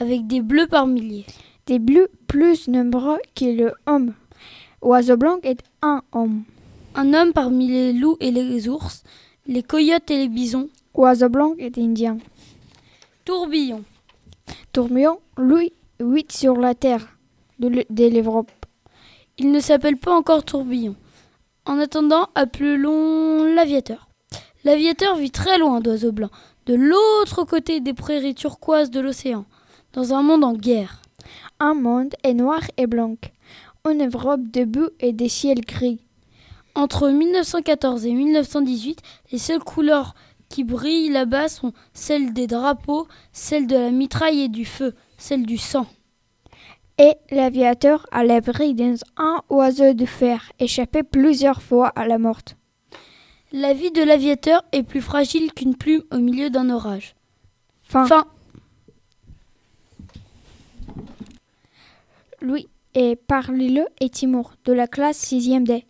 avec 0.00 0.26
des 0.26 0.40
bleus 0.40 0.66
par 0.66 0.86
milliers. 0.86 1.26
Des 1.66 1.78
bleus 1.78 2.08
plus 2.26 2.68
nombreux 2.68 3.18
que 3.34 3.44
le 3.44 3.72
homme. 3.86 4.14
Oiseau 4.82 5.16
blanc 5.16 5.38
est 5.42 5.62
un 5.82 6.02
homme. 6.12 6.44
Un 6.94 7.14
homme 7.14 7.32
parmi 7.32 7.68
les 7.68 7.92
loups 7.92 8.16
et 8.20 8.30
les 8.30 8.68
ours, 8.68 9.02
les 9.46 9.62
coyotes 9.62 10.10
et 10.10 10.18
les 10.18 10.28
bisons. 10.28 10.68
Oiseau 10.94 11.28
blanc 11.28 11.54
est 11.58 11.78
indien. 11.78 12.18
Tourbillon. 13.24 13.82
Tourbillon, 14.72 15.18
lui, 15.38 15.72
vit 16.00 16.26
sur 16.28 16.56
la 16.56 16.74
terre 16.74 17.16
de 17.58 17.68
l'Europe. 17.68 18.50
Il 19.38 19.50
ne 19.50 19.60
s'appelle 19.60 19.96
pas 19.96 20.14
encore 20.14 20.44
tourbillon. 20.44 20.96
En 21.64 21.78
attendant, 21.78 22.28
appelons 22.34 23.44
l'aviateur. 23.54 24.08
L'aviateur 24.64 25.16
vit 25.16 25.30
très 25.30 25.58
loin 25.58 25.80
d'oiseau 25.80 26.12
blanc, 26.12 26.30
de 26.66 26.74
l'autre 26.74 27.44
côté 27.44 27.80
des 27.80 27.94
prairies 27.94 28.34
turquoises 28.34 28.90
de 28.90 29.00
l'océan 29.00 29.46
dans 29.94 30.12
un 30.12 30.22
monde 30.22 30.44
en 30.44 30.52
guerre. 30.52 31.00
Un 31.60 31.74
monde 31.74 32.14
est 32.22 32.34
noir 32.34 32.60
et 32.76 32.86
blanc, 32.86 33.16
une 33.88 34.08
Europe 34.12 34.42
de 34.52 34.64
boue 34.64 34.90
et 35.00 35.12
des 35.12 35.28
ciels 35.28 35.62
gris. 35.62 36.00
Entre 36.74 37.08
1914 37.08 38.04
et 38.04 38.12
1918, 38.12 39.00
les 39.32 39.38
seules 39.38 39.62
couleurs 39.62 40.14
qui 40.48 40.64
brillent 40.64 41.10
là-bas 41.10 41.48
sont 41.48 41.72
celles 41.94 42.32
des 42.32 42.46
drapeaux, 42.46 43.06
celles 43.32 43.66
de 43.66 43.76
la 43.76 43.90
mitraille 43.90 44.42
et 44.42 44.48
du 44.48 44.64
feu, 44.64 44.94
celles 45.16 45.46
du 45.46 45.56
sang. 45.56 45.86
Et 46.98 47.14
l'aviateur, 47.30 48.06
à 48.10 48.24
l'abri 48.24 48.74
d'un 48.74 48.94
oiseau 49.48 49.94
de 49.94 50.06
fer, 50.06 50.52
échappait 50.58 51.02
plusieurs 51.02 51.62
fois 51.62 51.88
à 51.88 52.06
la 52.06 52.18
mort. 52.18 52.42
La 53.52 53.72
vie 53.72 53.92
de 53.92 54.02
l'aviateur 54.02 54.64
est 54.72 54.82
plus 54.82 55.00
fragile 55.00 55.52
qu'une 55.52 55.76
plume 55.76 56.02
au 56.12 56.18
milieu 56.18 56.50
d'un 56.50 56.70
orage. 56.70 57.14
Fin. 57.82 58.06
fin. 58.06 58.26
Louis 62.44 62.68
et 62.94 63.16
parlez-le 63.16 63.86
et 64.00 64.10
Timur 64.10 64.52
de 64.66 64.74
la 64.74 64.86
classe 64.86 65.18
6e 65.32 65.64
D. 65.64 65.86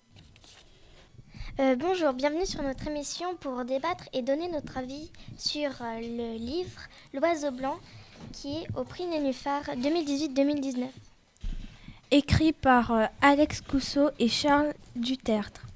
Euh, 1.58 1.74
bonjour, 1.74 2.12
bienvenue 2.12 2.46
sur 2.46 2.62
notre 2.62 2.86
émission 2.86 3.34
pour 3.40 3.64
débattre 3.64 4.04
et 4.12 4.22
donner 4.22 4.48
notre 4.48 4.78
avis 4.78 5.10
sur 5.36 5.70
euh, 5.82 5.98
le 6.00 6.38
livre 6.38 6.80
L'oiseau 7.12 7.50
blanc 7.50 7.76
qui 8.32 8.58
est 8.58 8.66
au 8.76 8.84
prix 8.84 9.06
Nénuphar 9.06 9.62
2018-2019. 9.64 10.86
Écrit 12.12 12.52
par 12.52 12.92
euh, 12.92 13.06
Alex 13.20 13.60
Cousseau 13.60 14.10
et 14.20 14.28
Charles 14.28 14.74
Dutertre. 14.94 15.66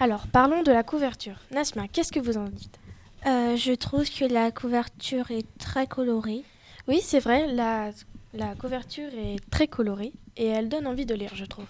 Alors, 0.00 0.26
parlons 0.26 0.62
de 0.62 0.72
la 0.72 0.82
couverture. 0.82 1.36
Nasma, 1.50 1.86
qu'est-ce 1.88 2.12
que 2.12 2.20
vous 2.20 2.38
en 2.38 2.44
dites? 2.44 2.78
Je 3.24 3.74
trouve 3.74 4.08
que 4.10 4.24
la 4.24 4.50
couverture 4.50 5.30
est 5.30 5.46
très 5.58 5.86
colorée. 5.86 6.42
Oui, 6.88 7.00
c'est 7.02 7.20
vrai, 7.20 7.46
la 7.46 7.92
la 8.34 8.54
couverture 8.54 9.08
est 9.14 9.38
très 9.50 9.66
colorée 9.66 10.12
et 10.36 10.46
elle 10.46 10.68
donne 10.68 10.86
envie 10.86 11.06
de 11.06 11.14
lire, 11.14 11.32
je 11.34 11.44
trouve. 11.44 11.66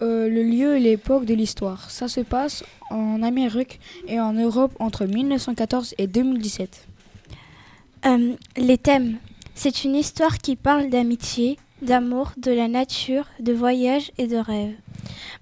Euh, 0.00 0.28
le 0.28 0.42
lieu 0.42 0.76
et 0.76 0.80
l'époque 0.80 1.24
de 1.24 1.34
l'histoire. 1.34 1.90
Ça 1.90 2.08
se 2.08 2.20
passe 2.20 2.64
en 2.90 3.22
Amérique 3.22 3.80
et 4.08 4.18
en 4.20 4.32
Europe 4.32 4.74
entre 4.80 5.06
1914 5.06 5.94
et 5.98 6.06
2017. 6.06 6.88
Euh, 8.06 8.34
les 8.56 8.78
thèmes. 8.78 9.18
C'est 9.54 9.84
une 9.84 9.94
histoire 9.94 10.38
qui 10.38 10.56
parle 10.56 10.88
d'amitié, 10.88 11.58
d'amour, 11.82 12.32
de 12.36 12.50
la 12.50 12.66
nature, 12.66 13.26
de 13.38 13.52
voyage 13.52 14.10
et 14.18 14.26
de 14.26 14.38
rêve. 14.38 14.74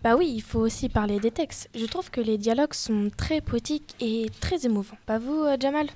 Bah 0.03 0.17
oui, 0.17 0.31
il 0.35 0.43
faut 0.43 0.61
aussi 0.61 0.89
parler 0.89 1.21
des 1.21 1.31
textes. 1.31 1.71
Je 1.75 1.87
trouve 1.87 2.11
que 2.11 2.21
les 2.21 2.37
dialogues 2.37 2.75
sont 2.75 3.11
très 3.17 3.41
poétiques 3.41 3.95
et 4.01 4.31
très 4.41 4.67
émouvants. 4.67 4.99
Pas 5.07 5.19
vous, 5.19 5.45
euh, 5.45 5.57
Jamal? 5.59 5.87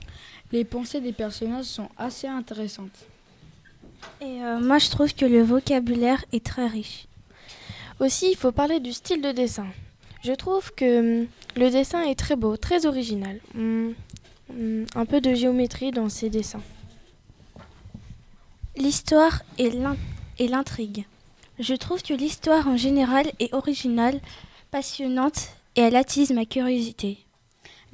Les 0.52 0.64
pensées 0.64 1.00
des 1.00 1.12
personnages 1.12 1.64
sont 1.64 1.88
assez 1.96 2.26
intéressantes. 2.26 3.06
Et 4.20 4.42
euh, 4.42 4.60
moi, 4.60 4.78
je 4.78 4.90
trouve 4.90 5.14
que 5.14 5.24
le 5.24 5.42
vocabulaire 5.42 6.24
est 6.32 6.44
très 6.44 6.66
riche. 6.66 7.06
Aussi, 8.00 8.30
il 8.30 8.36
faut 8.36 8.52
parler 8.52 8.80
du 8.80 8.92
style 8.92 9.22
de 9.22 9.32
dessin. 9.32 9.66
Je 10.22 10.32
trouve 10.32 10.72
que 10.74 11.22
hum, 11.22 11.26
le 11.56 11.70
dessin 11.70 12.02
est 12.02 12.18
très 12.18 12.36
beau, 12.36 12.56
très 12.56 12.86
original. 12.86 13.40
Hum, 13.56 13.94
hum, 14.50 14.86
un 14.94 15.04
peu 15.04 15.20
de 15.20 15.34
géométrie 15.34 15.90
dans 15.90 16.08
ses 16.08 16.30
dessins. 16.30 16.62
L'histoire 18.76 19.42
et 19.58 20.48
l'intrigue. 20.48 21.04
Je 21.60 21.74
trouve 21.74 22.02
que 22.02 22.14
l'histoire 22.14 22.66
en 22.66 22.76
général 22.76 23.30
est 23.38 23.54
originale, 23.54 24.20
passionnante 24.72 25.50
et 25.76 25.82
elle 25.82 25.94
attise 25.94 26.32
ma 26.32 26.44
curiosité. 26.44 27.18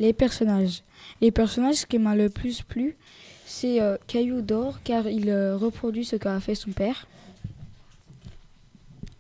Les 0.01 0.13
personnages. 0.13 0.83
Les 1.21 1.31
personnages 1.31 1.87
qui 1.87 1.99
m'a 1.99 2.17
le 2.17 2.31
plus 2.31 2.63
plu, 2.63 2.97
c'est 3.45 3.81
euh, 3.81 3.97
Caillou 4.07 4.41
d'or, 4.41 4.81
car 4.83 5.07
il 5.07 5.29
euh, 5.29 5.57
reproduit 5.57 6.07
ce 6.07 6.17
qu'a 6.17 6.41
fait 6.41 6.55
son 6.55 6.71
père. 6.71 7.07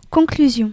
Conclusion. 0.08 0.72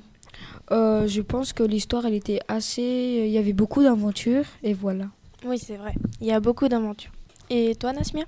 Euh, 0.72 1.08
je 1.08 1.22
pense 1.22 1.54
que 1.54 1.64
l'histoire, 1.64 2.06
elle 2.06 2.14
était 2.14 2.40
assez. 2.48 3.26
Il 3.26 3.32
y 3.32 3.38
avait 3.38 3.54
beaucoup 3.54 3.84
d'aventures, 3.84 4.46
et 4.64 4.74
voilà. 4.74 5.06
Oui, 5.46 5.60
c'est 5.60 5.78
vrai. 5.78 5.94
Il 6.22 6.28
y 6.28 6.32
a 6.32 6.40
beaucoup 6.40 6.70
d'aventures. 6.70 7.12
Et 7.50 7.76
toi, 7.76 7.94
Nasmia? 7.94 8.26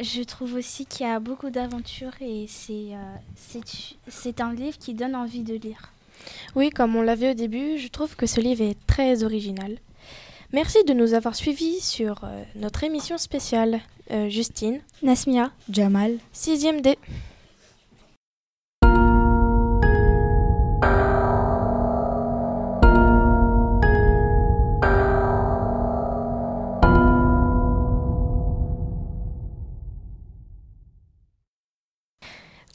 Je 0.00 0.22
trouve 0.22 0.54
aussi 0.54 0.86
qu'il 0.86 1.06
y 1.06 1.08
a 1.08 1.18
beaucoup 1.18 1.50
d'aventures 1.50 2.14
et 2.20 2.46
c'est 2.48 2.90
c'est 4.06 4.40
un 4.40 4.52
livre 4.52 4.78
qui 4.78 4.94
donne 4.94 5.16
envie 5.16 5.42
de 5.42 5.54
lire. 5.54 5.92
Oui, 6.54 6.70
comme 6.70 6.94
on 6.94 7.02
l'avait 7.02 7.30
au 7.30 7.34
début, 7.34 7.78
je 7.78 7.88
trouve 7.88 8.14
que 8.14 8.26
ce 8.26 8.40
livre 8.40 8.62
est 8.62 8.78
très 8.98 9.22
original. 9.22 9.78
Merci 10.52 10.82
de 10.82 10.92
nous 10.92 11.14
avoir 11.14 11.36
suivis 11.36 11.80
sur 11.80 12.24
euh, 12.24 12.42
notre 12.56 12.82
émission 12.82 13.16
spéciale. 13.16 13.78
Euh, 14.10 14.28
Justine, 14.28 14.80
Nasmia, 15.04 15.52
Jamal, 15.70 16.18
6ème 16.34 16.80
D. 16.80 16.98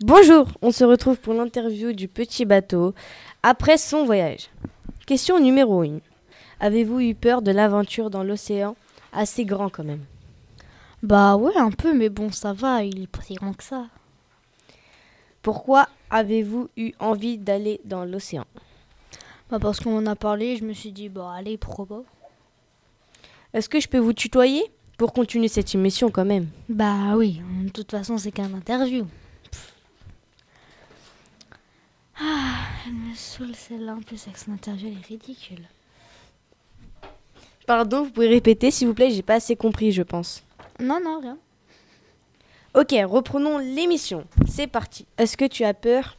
Bonjour, 0.01 0.47
on 0.61 0.71
se 0.71 0.85
retrouve 0.85 1.17
pour 1.17 1.33
l'interview 1.33 1.91
du 1.91 2.07
petit 2.07 2.45
bateau 2.45 2.93
après 3.41 3.77
son 3.77 4.05
voyage. 4.05 4.47
Question 5.05 5.37
numéro 5.37 5.81
1. 5.81 5.99
Avez-vous 6.63 7.01
eu 7.01 7.13
peur 7.13 7.41
de 7.41 7.51
l'aventure 7.51 8.09
dans 8.09 8.23
l'océan? 8.23 8.77
Assez 9.11 9.43
grand 9.43 9.67
quand 9.67 9.83
même. 9.83 10.05
Bah 11.01 11.35
ouais, 11.35 11.57
un 11.57 11.71
peu, 11.71 11.93
mais 11.93 12.07
bon, 12.07 12.31
ça 12.31 12.53
va, 12.53 12.85
il 12.85 13.03
est 13.03 13.07
pas 13.07 13.21
si 13.21 13.33
grand 13.33 13.51
que 13.51 13.65
ça. 13.65 13.87
Pourquoi 15.41 15.89
avez-vous 16.09 16.69
eu 16.77 16.93
envie 16.99 17.37
d'aller 17.37 17.81
dans 17.83 18.05
l'océan? 18.05 18.45
Bah 19.49 19.59
parce 19.59 19.81
qu'on 19.81 19.97
en 19.97 20.05
a 20.05 20.15
parlé, 20.15 20.55
je 20.55 20.63
me 20.63 20.71
suis 20.71 20.93
dit, 20.93 21.09
bah 21.09 21.33
allez, 21.35 21.57
pourquoi 21.57 21.85
pas 21.85 22.03
Est-ce 23.53 23.67
que 23.67 23.81
je 23.81 23.89
peux 23.89 23.99
vous 23.99 24.13
tutoyer? 24.13 24.63
Pour 24.97 25.11
continuer 25.11 25.49
cette 25.49 25.75
émission 25.75 26.11
quand 26.11 26.23
même. 26.23 26.47
Bah 26.69 27.17
oui, 27.17 27.41
de 27.61 27.71
toute 27.71 27.91
façon, 27.91 28.17
c'est 28.17 28.31
qu'un 28.31 28.53
interview. 28.53 29.05
elle 32.21 32.93
me 32.93 33.13
saoule 33.15 33.53
celle-là 33.53 33.95
en 33.95 34.01
plus 34.01 34.25
avec 34.27 34.37
son 34.37 34.53
interview, 34.53 34.87
elle 34.87 34.97
est 34.97 35.07
ridicule. 35.07 35.67
Pardon, 37.65 38.03
vous 38.03 38.11
pouvez 38.11 38.27
répéter 38.27 38.71
s'il 38.71 38.87
vous 38.87 38.93
plaît, 38.93 39.11
j'ai 39.11 39.21
pas 39.21 39.35
assez 39.35 39.55
compris, 39.55 39.91
je 39.91 40.03
pense. 40.03 40.43
Non, 40.79 40.99
non, 41.03 41.19
rien. 41.21 41.37
Ok, 42.75 42.95
reprenons 43.05 43.59
l'émission. 43.59 44.25
C'est 44.47 44.67
parti. 44.67 45.05
Est-ce 45.17 45.37
que 45.37 45.45
tu 45.45 45.63
as 45.63 45.73
peur 45.73 46.17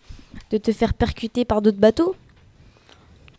de 0.50 0.58
te 0.58 0.72
faire 0.72 0.94
percuter 0.94 1.44
par 1.44 1.60
d'autres 1.60 1.78
bateaux? 1.78 2.14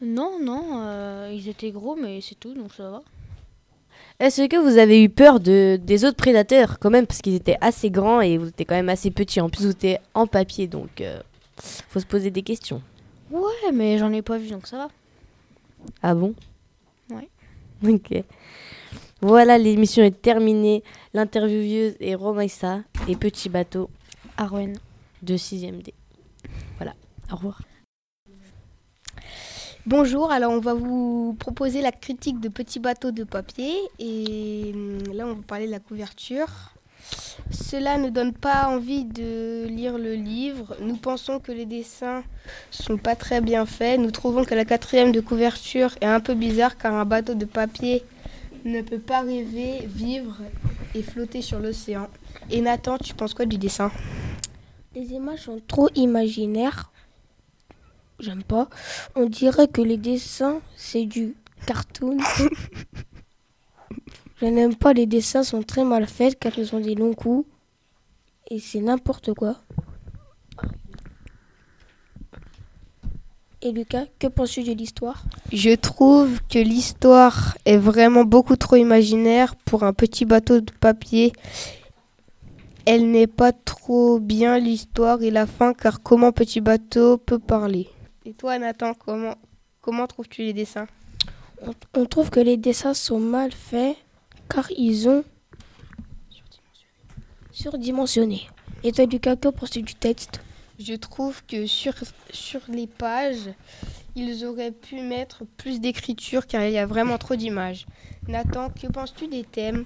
Non, 0.02 0.38
non, 0.42 0.82
euh, 0.82 1.32
ils 1.34 1.48
étaient 1.48 1.72
gros, 1.72 1.96
mais 1.96 2.20
c'est 2.22 2.36
tout, 2.36 2.54
donc 2.54 2.74
ça 2.74 2.90
va. 2.90 3.02
Est-ce 4.20 4.48
que 4.48 4.58
vous 4.58 4.78
avez 4.78 5.02
eu 5.02 5.10
peur 5.10 5.40
de, 5.40 5.80
des 5.82 6.06
autres 6.06 6.18
prédateurs 6.18 6.80
quand 6.80 6.90
même 6.90 7.08
Parce 7.08 7.22
qu'ils 7.22 7.36
étaient 7.36 7.58
assez 7.62 7.90
grands 7.90 8.22
et 8.22 8.38
vous 8.38 8.48
étiez 8.48 8.66
quand 8.66 8.76
même 8.76 8.90
assez 8.90 9.12
petits. 9.12 9.42
En 9.42 9.50
plus, 9.50 9.66
vous 9.66 9.72
étiez 9.72 9.98
en 10.14 10.28
papier, 10.28 10.68
donc 10.68 11.02
euh, 11.02 11.22
faut 11.90 12.00
se 12.00 12.06
poser 12.06 12.32
des 12.32 12.42
questions. 12.42 12.82
Ouais, 13.32 13.72
mais 13.74 13.98
j'en 13.98 14.12
ai 14.12 14.22
pas 14.22 14.38
vu, 14.38 14.50
donc 14.50 14.68
ça 14.68 14.78
va. 14.78 14.88
Ah 16.02 16.14
bon? 16.14 16.34
Ok. 17.90 18.24
Voilà, 19.22 19.58
l'émission 19.58 20.04
est 20.04 20.22
terminée. 20.22 20.84
L'intervieweuse 21.14 21.96
est 22.00 22.16
Romaïssa 22.16 22.82
et 23.08 23.16
Petit 23.16 23.50
Bateau 23.50 23.90
Arwen 24.38 24.78
de 25.22 25.36
6ème 25.36 25.82
D. 25.82 25.94
Voilà, 26.78 26.94
au 27.32 27.36
revoir. 27.36 27.62
Bonjour, 29.86 30.32
alors 30.32 30.52
on 30.52 30.60
va 30.60 30.74
vous 30.74 31.36
proposer 31.40 31.82
la 31.82 31.92
critique 31.92 32.40
de 32.40 32.50
petits 32.50 32.80
bateaux 32.80 33.12
de 33.12 33.24
papier 33.24 33.76
et 34.00 34.72
hum, 34.74 35.14
là 35.14 35.28
on 35.28 35.36
va 35.36 35.42
parler 35.44 35.68
de 35.68 35.72
la 35.72 35.80
couverture. 35.80 36.48
Cela 37.78 37.98
ne 37.98 38.10
donne 38.10 38.32
pas 38.32 38.70
envie 38.70 39.04
de 39.04 39.66
lire 39.68 39.98
le 39.98 40.14
livre. 40.14 40.78
Nous 40.80 40.96
pensons 40.96 41.42
que 41.42 41.52
les 41.52 41.66
dessins 41.66 42.24
sont 42.72 42.98
pas 42.98 43.18
très 43.18 43.42
bien 43.42 43.66
faits. 43.66 44.00
Nous 44.00 44.12
trouvons 44.12 44.46
que 44.46 44.56
la 44.56 44.64
quatrième 44.64 45.12
de 45.12 45.20
couverture 45.20 45.94
est 46.00 46.06
un 46.06 46.22
peu 46.22 46.36
bizarre 46.36 46.78
car 46.78 46.94
un 46.94 47.04
bateau 47.04 47.34
de 47.34 47.44
papier 47.44 48.06
ne 48.64 48.82
peut 48.82 49.00
pas 49.00 49.24
rêver, 49.24 49.86
vivre 49.88 50.38
et 50.94 51.04
flotter 51.04 51.42
sur 51.42 51.60
l'océan. 51.60 52.08
Et 52.50 52.62
Nathan, 52.62 52.98
tu 52.98 53.14
penses 53.14 53.34
quoi 53.34 53.46
du 53.46 53.58
dessin? 53.58 53.92
Les 54.96 55.12
images 55.12 55.42
sont 55.42 55.60
trop 55.68 55.90
imaginaires. 55.96 56.94
J'aime 58.20 58.44
pas. 58.44 58.70
On 59.16 59.26
dirait 59.26 59.68
que 59.68 59.82
les 59.82 59.98
dessins, 59.98 60.62
c'est 60.78 61.04
du 61.04 61.36
cartoon. 61.68 62.20
Je 64.38 64.46
n'aime 64.46 64.76
pas 64.76 64.94
les 64.94 65.08
dessins, 65.08 65.44
sont 65.44 65.62
très 65.62 65.84
mal 65.84 66.08
faits 66.08 66.40
car 66.40 66.58
ils 66.58 66.74
ont 66.74 66.80
des 66.80 66.96
longs 66.96 67.14
coups. 67.14 67.46
Et 68.52 68.60
c'est 68.60 68.80
n'importe 68.80 69.34
quoi. 69.34 69.58
Et 73.62 73.72
Lucas, 73.72 74.06
que 74.20 74.28
penses-tu 74.28 74.64
de 74.64 74.74
l'histoire? 74.74 75.24
Je 75.52 75.74
trouve 75.74 76.40
que 76.48 76.60
l'histoire 76.60 77.58
est 77.66 77.78
vraiment 77.78 78.24
beaucoup 78.24 78.56
trop 78.58 78.76
imaginaire 78.76 79.56
pour 79.56 79.84
un 79.84 79.94
petit 79.94 80.26
bateau 80.26 80.62
de 80.62 80.72
papier. 80.72 81.34
Elle 82.86 83.10
n'est 83.10 83.26
pas 83.26 83.52
trop 83.52 84.20
bien 84.20 84.60
l'histoire 84.60 85.24
et 85.24 85.32
la 85.32 85.48
fin 85.48 85.74
car 85.74 86.04
comment 86.04 86.32
petit 86.32 86.62
bateau 86.62 87.18
peut 87.18 87.40
parler? 87.40 87.90
Et 88.26 88.34
toi 88.34 88.60
Nathan, 88.60 88.94
comment, 88.94 89.34
comment 89.82 90.06
trouves-tu 90.06 90.44
les 90.44 90.54
dessins? 90.54 90.86
On, 91.64 91.74
on 91.96 92.06
trouve 92.06 92.30
que 92.30 92.40
les 92.40 92.58
dessins 92.58 92.94
sont 92.94 93.20
mal 93.20 93.52
faits 93.52 93.98
car 94.48 94.70
ils 94.78 95.10
ont 95.10 95.24
surdimensionné. 97.56 98.48
Et 98.84 98.92
toi 98.92 99.06
Lucas, 99.06 99.36
que 99.38 99.48
penses-tu 99.48 99.82
du 99.82 99.96
texte 99.96 100.42
Je 100.78 100.94
trouve 100.94 101.42
que 101.46 101.66
sur, 101.66 101.94
sur 102.32 102.60
les 102.68 102.86
pages, 102.86 103.50
ils 104.16 104.46
auraient 104.46 104.72
pu 104.72 105.02
mettre 105.02 105.44
plus 105.58 105.80
d'écriture 105.80 106.46
car 106.46 106.64
il 106.64 106.74
y 106.74 106.78
a 106.78 106.86
vraiment 106.86 107.18
trop 107.18 107.36
d'images. 107.36 107.86
Nathan, 108.28 108.70
que 108.70 108.88
penses-tu 108.88 109.28
des 109.28 109.44
thèmes? 109.44 109.86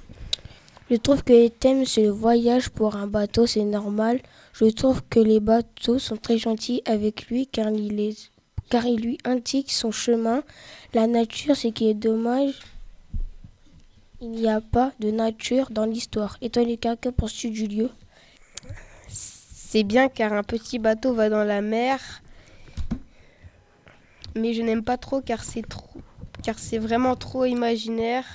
Je 0.89 0.95
trouve 0.95 1.23
que 1.23 1.33
les 1.33 1.51
thèmes, 1.51 1.85
c'est 1.85 2.03
le 2.03 2.09
voyage 2.09 2.69
pour 2.69 2.95
un 2.95 3.05
bateau, 3.05 3.45
c'est 3.45 3.63
normal. 3.63 4.19
Je 4.53 4.65
trouve 4.65 5.03
que 5.07 5.19
les 5.19 5.39
bateaux 5.39 5.99
sont 5.99 6.17
très 6.17 6.39
gentils 6.39 6.81
avec 6.85 7.27
lui 7.27 7.45
car 7.45 7.69
il, 7.69 7.95
les, 7.95 8.15
car 8.69 8.87
il 8.87 8.99
lui 8.99 9.19
indique 9.23 9.71
son 9.71 9.91
chemin. 9.91 10.41
La 10.95 11.05
nature, 11.05 11.55
ce 11.55 11.67
qui 11.67 11.89
est 11.89 11.93
dommage, 11.93 12.53
il 14.21 14.31
n'y 14.31 14.49
a 14.49 14.61
pas 14.61 14.91
de 14.99 15.11
nature 15.11 15.69
dans 15.71 15.85
l'histoire. 15.85 16.37
Et 16.41 16.49
toi, 16.49 16.63
Lucas, 16.63 16.95
que 16.95 17.09
penses-tu 17.09 17.49
du 17.49 17.67
lieu? 17.67 17.89
C'est 19.07 19.83
bien 19.83 20.09
car 20.09 20.33
un 20.33 20.43
petit 20.43 20.79
bateau 20.79 21.13
va 21.13 21.29
dans 21.29 21.43
la 21.43 21.61
mer. 21.61 22.21
Mais 24.35 24.53
je 24.53 24.61
n'aime 24.61 24.83
pas 24.83 24.97
trop 24.97 25.21
car 25.21 25.43
c'est 25.43 25.67
trop 25.67 25.89
car 26.43 26.57
c'est 26.57 26.77
vraiment 26.77 27.15
trop 27.15 27.45
imaginaire. 27.45 28.25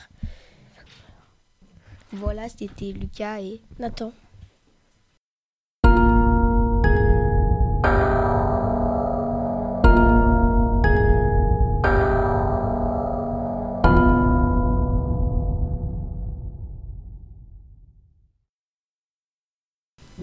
Voilà, 2.13 2.49
c'était 2.49 2.93
Lucas 2.93 3.41
et 3.41 3.61
Nathan. 3.79 4.13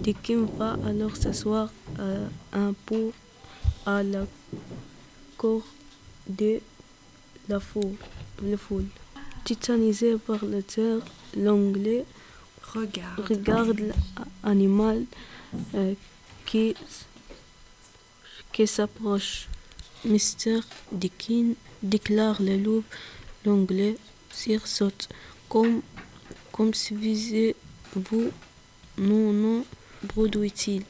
Dekim 0.02 0.46
va 0.58 0.76
alors 0.84 1.16
s'asseoir 1.16 1.70
à 1.98 2.58
un 2.58 2.72
pot 2.72 3.12
à 3.86 4.02
la 4.02 4.26
cour 5.36 5.62
de 6.28 6.60
la 7.48 7.60
foule. 7.60 7.96
La 8.42 8.56
foule. 8.56 8.86
Titanisé 9.44 10.16
par 10.18 10.44
la 10.44 10.62
terre, 10.62 10.98
l'anglais 11.36 12.04
regarde, 12.62 13.20
regarde 13.28 13.92
l'animal 14.42 15.04
euh, 15.74 15.94
qui, 16.46 16.74
qui 18.52 18.66
s'approche. 18.66 19.48
Mister 20.04 20.60
Dekin 20.90 21.54
déclare 21.82 22.42
le 22.42 22.56
loup. 22.56 22.84
L'anglais 23.44 23.96
sursaute. 24.30 25.08
Comme, 25.48 25.82
comme 26.50 26.74
si 26.74 26.94
visez-vous 26.94 28.30
non, 28.98 29.32
non, 29.32 29.64
bredouille-t-il. 30.04 30.84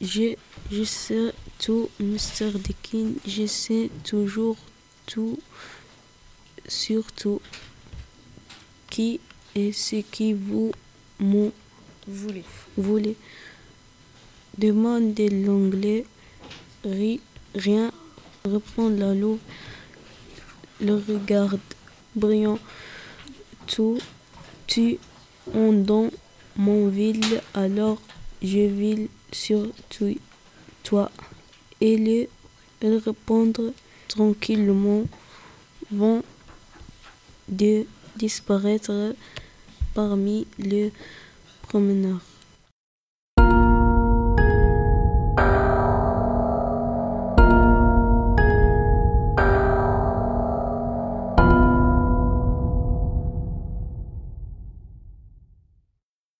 Je, 0.00 0.34
je 0.70 0.84
sais 0.84 1.32
tout, 1.58 1.88
Mr. 2.00 2.52
Dekin, 2.54 3.12
je 3.26 3.46
sais 3.46 3.90
toujours 4.04 4.56
tout, 5.06 5.38
surtout 6.66 7.40
qui 8.90 9.20
est 9.54 9.72
ce 9.72 9.96
qui 9.96 10.32
vous 10.32 10.72
voulez. 12.06 12.44
voulez. 12.76 13.16
Demande 14.58 15.18
l'anglais, 15.18 16.04
ri, 16.84 17.20
rien, 17.54 17.90
répond 18.44 18.90
la 18.90 19.14
louve, 19.14 19.38
le 20.80 20.96
regarde 20.96 21.60
brillant, 22.14 22.58
tout, 23.66 23.98
tu, 24.66 24.98
on 25.54 25.72
dans 25.72 26.10
mon 26.56 26.88
ville, 26.88 27.40
alors 27.54 28.00
je 28.42 28.66
vil 28.66 29.08
sur 29.30 29.68
toi. 30.82 31.10
Et 31.80 31.96
le 31.96 32.96
répondre 32.98 33.72
tranquillement 34.08 35.04
vont 35.90 36.22
de 37.48 37.86
disparaître 38.16 39.14
parmi 39.94 40.46
les 40.58 40.92
promeneurs. 41.62 42.31